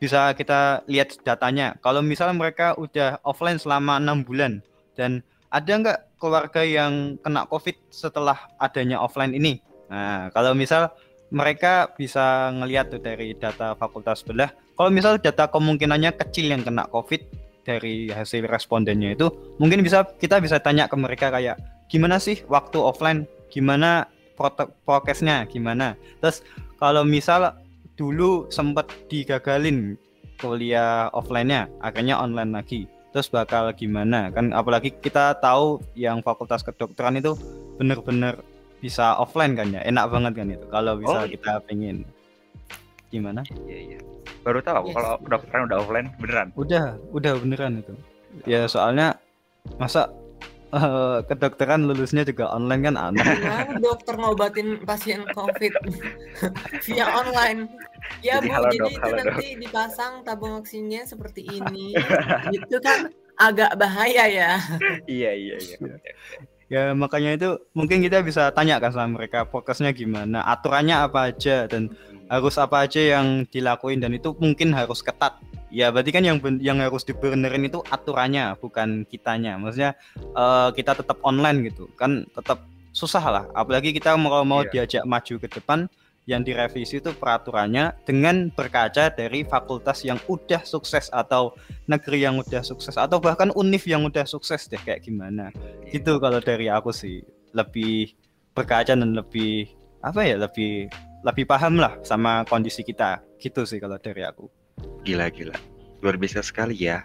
[0.00, 1.76] Bisa kita lihat datanya.
[1.84, 7.76] Kalau misal mereka udah offline selama enam bulan dan ada nggak keluarga yang kena COVID
[7.90, 9.58] setelah adanya offline ini?
[9.90, 10.94] Nah, kalau misal
[11.34, 16.86] mereka bisa ngelihat tuh dari data fakultas sebelah, kalau misal data kemungkinannya kecil yang kena
[16.88, 19.28] COVID dari hasil respondennya itu,
[19.60, 24.08] mungkin bisa kita bisa tanya ke mereka kayak gimana sih waktu offline, gimana
[24.86, 25.98] prokesnya, gimana.
[26.24, 26.40] Terus
[26.80, 27.56] kalau misal
[28.00, 30.00] dulu sempat digagalin
[30.40, 34.30] kuliah offline-nya, akhirnya online lagi terus bakal gimana?
[34.30, 37.34] Kan apalagi kita tahu yang fakultas kedokteran itu
[37.76, 38.38] bener-bener
[38.78, 39.82] bisa offline kan ya?
[39.82, 42.06] Enak banget kan itu kalau bisa oh, kita pengen
[43.10, 43.98] gimana iya iya
[44.46, 44.94] baru tahu yes.
[44.96, 47.94] kalau kedokteran udah offline beneran udah udah beneran itu
[48.46, 49.18] ya soalnya
[49.76, 50.08] masa
[50.74, 53.26] uh, kedokteran lulusnya juga online kan aneh.
[53.42, 55.72] Nah, dokter ngobatin pasien COVID
[56.86, 57.68] via online.
[58.24, 59.58] Ya jadi, Bu, halo, jadi dok, itu halo, nanti dok.
[59.66, 61.94] dipasang tabung oksigennya seperti ini.
[62.54, 64.52] itu kan agak bahaya ya.
[65.08, 65.76] iya, iya, iya.
[66.72, 71.66] ya makanya itu mungkin kita bisa tanya kan sama mereka fokusnya gimana, aturannya apa aja
[71.66, 72.09] dan hmm.
[72.30, 76.82] Harus apa aja yang dilakuin dan itu mungkin harus ketat Ya berarti kan yang yang
[76.82, 79.54] harus dibenerin itu aturannya bukan kitanya.
[79.54, 79.94] Maksudnya
[80.34, 83.44] uh, kita tetap online gitu kan tetap susah lah.
[83.54, 84.82] Apalagi kita mau mau yeah.
[84.82, 85.86] diajak maju ke depan
[86.26, 91.54] yang direvisi itu peraturannya dengan berkaca dari fakultas yang udah sukses atau
[91.86, 95.54] negeri yang udah sukses atau bahkan univ yang udah sukses deh kayak gimana.
[95.86, 96.02] Yeah.
[96.02, 97.22] Gitu kalau dari aku sih
[97.54, 98.10] lebih
[98.58, 99.70] berkaca dan lebih
[100.02, 104.48] apa ya lebih lebih paham lah sama kondisi kita gitu sih kalau dari aku.
[105.04, 105.56] Gila gila.
[106.00, 107.04] Luar biasa sekali ya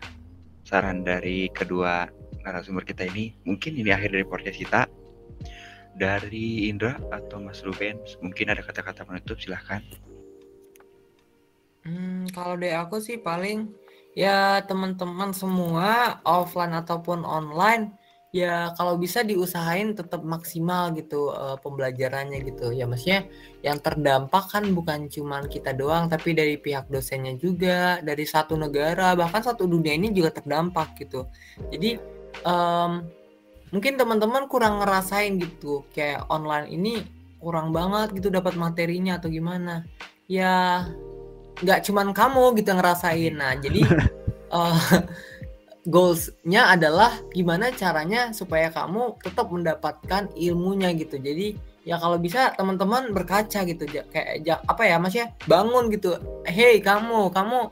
[0.63, 2.07] saran dari kedua
[2.47, 3.35] narasumber kita ini.
[3.43, 4.81] Mungkin ini akhir dari podcast kita.
[5.95, 9.79] Dari Indra atau Mas Ruben, mungkin ada kata-kata penutup silahkan.
[11.87, 13.71] Hmm, kalau dari aku sih paling
[14.11, 17.95] ya teman-teman semua offline ataupun online
[18.35, 22.75] ya kalau bisa diusahain tetap maksimal gitu uh, pembelajarannya gitu.
[22.75, 23.31] Ya maksudnya
[23.63, 29.15] yang terdampak kan bukan cuman kita doang tapi dari pihak dosennya juga dari satu negara
[29.15, 31.31] bahkan satu dunia ini juga terdampak gitu.
[31.71, 31.95] Jadi
[32.43, 33.07] um,
[33.71, 36.93] mungkin teman-teman kurang ngerasain gitu kayak online ini
[37.39, 39.87] kurang banget gitu dapat materinya atau gimana.
[40.27, 40.83] Ya
[41.63, 43.31] nggak cuman kamu gitu ngerasain.
[43.31, 43.87] Nah jadi
[44.51, 44.75] uh,
[45.85, 51.21] goalsnya adalah gimana caranya supaya kamu tetap mendapatkan ilmunya gitu.
[51.21, 51.53] Jadi
[51.85, 56.17] ya kalau bisa teman-teman berkaca gitu kayak apa ya mas ya bangun gitu.
[56.49, 57.69] Hey kamu kamu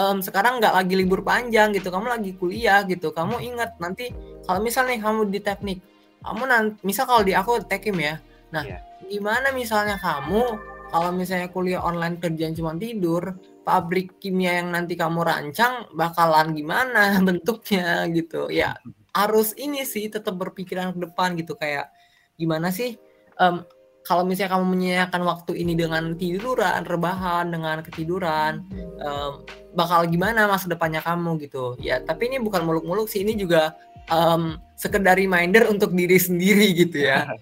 [0.00, 3.12] um, sekarang nggak lagi libur panjang gitu kamu lagi kuliah gitu.
[3.12, 4.08] Kamu ingat nanti
[4.48, 5.78] kalau misalnya kamu di teknik
[6.24, 8.16] kamu nanti misal kalau di aku tekim ya.
[8.56, 8.80] Nah yeah.
[9.04, 10.56] gimana misalnya kamu
[10.90, 13.36] kalau misalnya kuliah online kerjaan cuma tidur
[13.70, 18.74] pabrik kimia yang nanti kamu rancang bakalan gimana bentuknya gitu ya
[19.14, 21.94] harus ini sih tetap berpikiran ke depan gitu kayak
[22.34, 22.98] gimana sih
[23.38, 23.62] um,
[24.00, 28.64] kalau misalnya kamu menyediakan waktu ini dengan tiduran, rebahan, dengan ketiduran,
[28.98, 29.44] um,
[29.76, 31.76] bakal gimana masa depannya kamu gitu.
[31.78, 33.76] Ya, tapi ini bukan muluk-muluk sih, ini juga
[34.08, 37.28] um, sekedar reminder untuk diri sendiri gitu ya.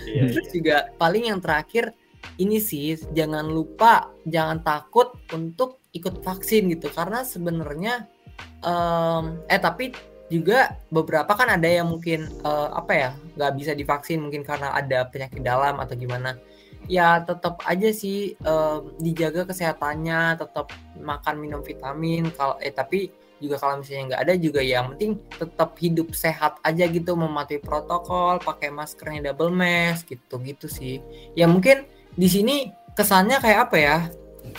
[0.00, 0.54] Iya, Terus iya.
[0.56, 1.92] juga paling yang terakhir
[2.40, 6.88] ini sih jangan lupa, jangan takut untuk ikut vaksin gitu.
[6.88, 8.08] Karena sebenarnya
[8.64, 9.92] um, eh tapi
[10.30, 15.04] juga beberapa kan ada yang mungkin uh, apa ya nggak bisa divaksin mungkin karena ada
[15.10, 16.38] penyakit dalam atau gimana.
[16.88, 23.56] Ya tetap aja sih uh, dijaga kesehatannya tetap makan minum vitamin kalau eh tapi juga
[23.56, 28.68] kalau misalnya nggak ada juga yang penting tetap hidup sehat aja gitu mematuhi protokol pakai
[28.68, 31.02] maskernya double mask gitu gitu sih.
[31.34, 32.56] Ya mungkin di sini
[32.94, 33.98] kesannya kayak apa ya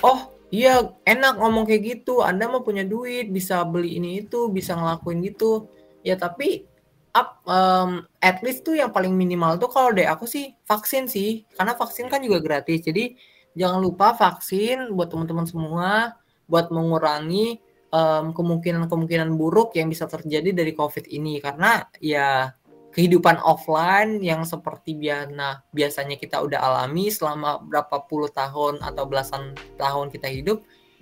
[0.03, 2.19] oh Iya, enak ngomong kayak gitu.
[2.27, 5.71] Anda mau punya duit, bisa beli ini itu, bisa ngelakuin gitu.
[6.03, 6.67] Ya tapi
[7.15, 11.47] up um, at least tuh yang paling minimal tuh kalau deh aku sih vaksin sih.
[11.55, 12.83] Karena vaksin kan juga gratis.
[12.83, 13.15] Jadi
[13.55, 16.19] jangan lupa vaksin buat teman-teman semua
[16.51, 22.55] buat mengurangi kemungkinan kemungkinan-kemungkinan buruk yang bisa terjadi dari COVID ini karena ya
[22.91, 29.55] kehidupan offline yang seperti biasa biasanya kita udah alami selama berapa puluh tahun atau belasan
[29.79, 30.59] tahun kita hidup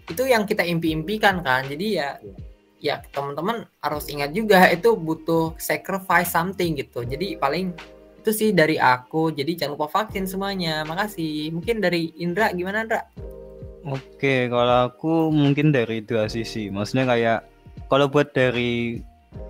[0.10, 1.65] itu yang kita impi-impikan kan.
[1.65, 2.17] Jadi ya
[2.80, 7.06] ya teman-teman harus ingat juga itu butuh sacrifice something gitu.
[7.06, 7.73] Jadi paling
[8.21, 9.34] itu sih dari aku.
[9.34, 10.86] Jadi jangan lupa vaksin semuanya.
[10.86, 11.54] Makasih.
[11.54, 13.02] Mungkin dari Indra gimana Indra?
[13.86, 16.69] Oke kalau aku mungkin dari dua sisi.
[16.69, 17.39] Maksudnya kayak
[17.89, 19.02] kalau buat dari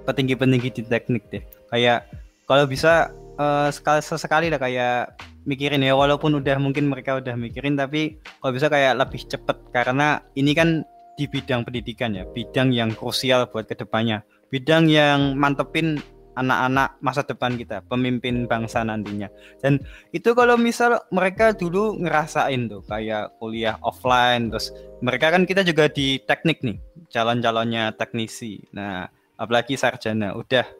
[0.07, 1.43] petinggi-petinggi di teknik deh.
[1.71, 2.07] Kayak
[2.49, 5.13] kalau bisa uh, sekali sesekali lah kayak
[5.45, 9.57] mikirin ya walaupun udah mungkin mereka udah mikirin tapi kalau bisa kayak lebih cepet.
[9.69, 10.81] Karena ini kan
[11.13, 14.25] di bidang pendidikan ya bidang yang krusial buat ke depannya.
[14.49, 16.01] Bidang yang mantepin
[16.33, 19.29] anak-anak masa depan kita pemimpin bangsa nantinya.
[19.61, 19.77] Dan
[20.09, 24.73] itu kalau misal mereka dulu ngerasain tuh kayak kuliah offline terus
[25.05, 26.81] mereka kan kita juga di teknik nih
[27.13, 28.63] calon-calonnya teknisi.
[28.73, 30.78] Nah apalagi sarjana udah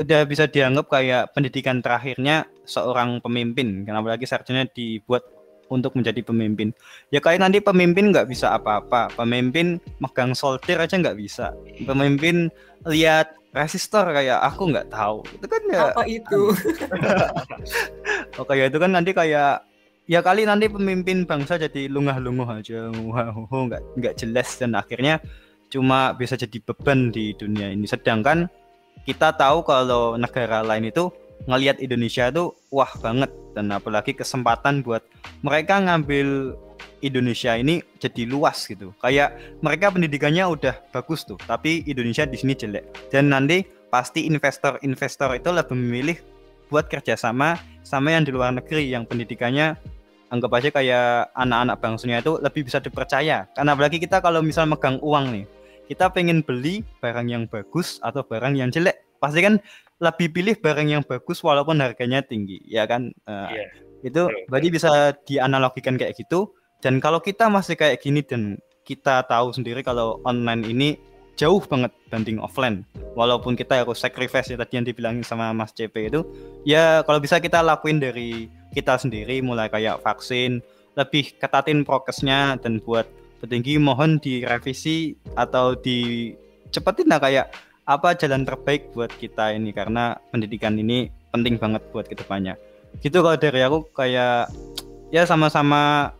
[0.00, 3.84] udah bisa dianggap kayak pendidikan terakhirnya seorang pemimpin.
[3.84, 5.20] Kenapa lagi sarjana dibuat
[5.70, 6.74] untuk menjadi pemimpin.
[7.14, 9.12] Ya kayak nanti pemimpin nggak bisa apa-apa.
[9.14, 11.54] Pemimpin megang solder aja nggak bisa.
[11.86, 12.50] Pemimpin
[12.88, 15.22] lihat resistor kayak aku nggak tahu.
[15.30, 16.42] Itu kan ya apa itu?
[18.38, 19.68] Oh kayak itu kan nanti kayak
[20.08, 22.88] ya kali nanti pemimpin bangsa jadi lungah-lunguh aja.
[22.90, 25.20] Nggak nggak jelas dan akhirnya
[25.70, 27.86] cuma bisa jadi beban di dunia ini.
[27.86, 28.50] Sedangkan
[29.08, 31.08] kita tahu kalau negara lain itu
[31.48, 35.00] ngelihat Indonesia itu wah banget dan apalagi kesempatan buat
[35.40, 36.54] mereka ngambil
[37.00, 38.92] Indonesia ini jadi luas gitu.
[39.00, 43.08] Kayak mereka pendidikannya udah bagus tuh, tapi Indonesia di sini jelek.
[43.08, 46.16] Dan nanti pasti investor-investor itu lebih memilih
[46.70, 49.74] buat kerjasama sama yang di luar negeri yang pendidikannya
[50.30, 53.50] anggap aja kayak anak-anak bangsanya itu lebih bisa dipercaya.
[53.50, 55.44] Karena apalagi kita kalau misal megang uang nih,
[55.90, 59.02] kita pengen beli barang yang bagus atau barang yang jelek.
[59.18, 59.58] Pasti kan
[59.98, 63.10] lebih pilih barang yang bagus walaupun harganya tinggi ya kan?
[63.26, 63.68] Uh, yeah.
[64.06, 66.54] itu berarti bisa dianalogikan kayak gitu.
[66.78, 70.96] Dan kalau kita masih kayak gini dan kita tahu sendiri kalau online ini
[71.36, 72.84] jauh banget banding offline
[73.16, 76.20] walaupun kita harus sacrifice ya tadi yang dibilangin sama Mas CP itu
[76.68, 80.60] ya kalau bisa kita lakuin dari kita sendiri mulai kayak vaksin
[81.00, 83.08] lebih ketatin prokesnya dan buat
[83.40, 87.46] petinggi mohon direvisi atau dicepetin lah kayak
[87.90, 92.54] apa jalan terbaik buat kita ini karena pendidikan ini penting banget buat ke depannya.
[93.02, 94.52] Gitu kalau dari aku kayak
[95.10, 96.14] ya sama-sama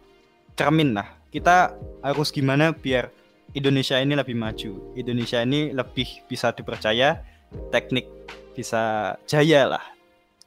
[0.59, 1.07] cermin lah.
[1.31, 3.14] Kita harus gimana biar
[3.55, 4.95] Indonesia ini lebih maju.
[4.99, 7.23] Indonesia ini lebih bisa dipercaya
[7.71, 8.07] teknik
[8.55, 9.85] bisa jaya lah.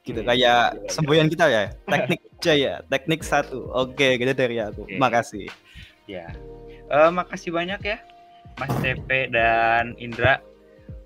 [0.03, 0.91] Gitu hmm, kayak iya, iya.
[0.91, 3.71] semboyan kita ya teknik jaya teknik satu.
[3.71, 4.83] Oke gitu dari aku.
[4.87, 4.99] Okay.
[4.99, 5.47] makasih.
[6.03, 6.35] Ya
[6.93, 7.97] Uh, makasih banyak ya
[8.61, 10.37] Mas TP dan Indra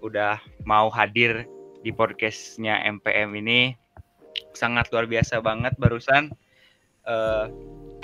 [0.04, 0.36] udah
[0.68, 1.48] mau hadir
[1.80, 3.72] di podcastnya MPM ini.
[4.52, 6.36] Sangat luar biasa banget barusan.
[7.08, 7.48] Uh,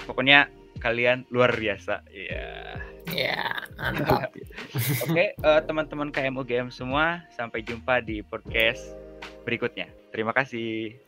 [0.08, 0.48] pokoknya
[0.80, 2.08] kalian luar biasa.
[2.08, 2.80] Ya
[3.12, 3.36] yeah.
[3.36, 3.44] ya
[3.76, 4.32] mantap.
[4.32, 8.96] Oke okay, uh, eh, teman-teman KM UGM semua sampai jumpa di podcast
[9.44, 9.92] berikutnya.
[10.16, 11.03] Terima kasih